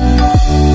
[0.00, 0.71] 음